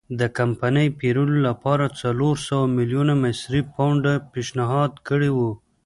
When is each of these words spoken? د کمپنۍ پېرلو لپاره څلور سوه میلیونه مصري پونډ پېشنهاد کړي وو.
د 0.19 0.21
کمپنۍ 0.37 0.87
پېرلو 0.99 1.37
لپاره 1.47 1.85
څلور 2.01 2.35
سوه 2.47 2.65
میلیونه 2.77 3.13
مصري 3.23 3.61
پونډ 3.73 4.03
پېشنهاد 4.31 4.91
کړي 5.07 5.29
وو. 5.37 5.51